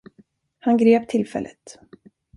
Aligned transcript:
Han 0.59 0.77
grep 0.77 1.07
tillfället. 1.09 1.79